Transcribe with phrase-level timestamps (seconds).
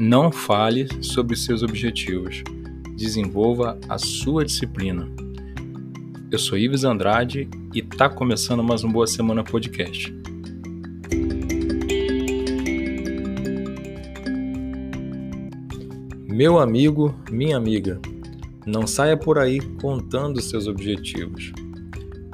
[0.00, 2.44] Não fale sobre seus objetivos.
[2.96, 5.08] Desenvolva a sua disciplina.
[6.30, 10.14] Eu sou Ives Andrade e está começando mais um Boa Semana Podcast.
[16.28, 18.00] Meu amigo, minha amiga,
[18.64, 21.52] não saia por aí contando seus objetivos.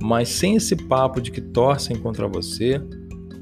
[0.03, 2.79] Mas sem esse papo de que torcem contra você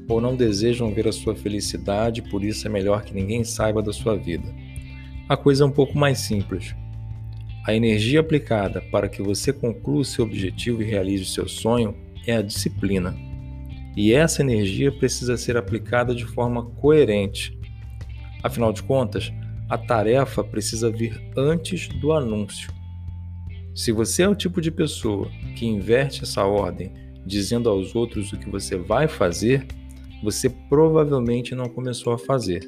[0.07, 3.93] ou não desejam ver a sua felicidade, por isso é melhor que ninguém saiba da
[3.93, 4.53] sua vida.
[5.29, 6.75] A coisa é um pouco mais simples.
[7.65, 11.95] A energia aplicada para que você conclua o seu objetivo e realize o seu sonho
[12.27, 13.15] é a disciplina.
[13.95, 17.57] E essa energia precisa ser aplicada de forma coerente.
[18.43, 19.31] Afinal de contas,
[19.69, 22.69] a tarefa precisa vir antes do anúncio.
[23.73, 26.91] Se você é o tipo de pessoa que inverte essa ordem,
[27.25, 29.65] dizendo aos outros o que você vai fazer,
[30.23, 32.61] você provavelmente não começou a fazer.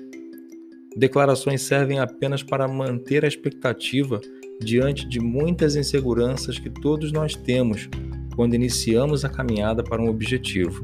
[0.95, 4.20] Declarações servem apenas para manter a expectativa
[4.62, 7.89] diante de muitas inseguranças que todos nós temos
[8.35, 10.84] quando iniciamos a caminhada para um objetivo.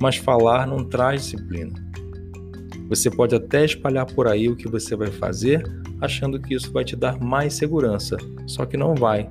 [0.00, 1.72] Mas falar não traz disciplina.
[2.88, 5.62] Você pode até espalhar por aí o que você vai fazer,
[6.00, 9.30] achando que isso vai te dar mais segurança, só que não vai.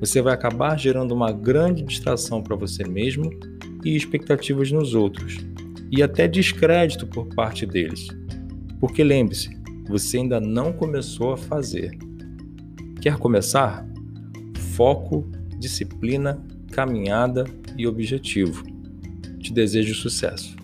[0.00, 3.30] Você vai acabar gerando uma grande distração para você mesmo
[3.84, 5.38] e expectativas nos outros,
[5.90, 8.08] e até descrédito por parte deles.
[8.78, 9.50] Porque lembre-se,
[9.88, 11.90] você ainda não começou a fazer.
[13.00, 13.86] Quer começar?
[14.76, 17.44] Foco, disciplina, caminhada
[17.76, 18.64] e objetivo.
[19.38, 20.59] Te desejo sucesso.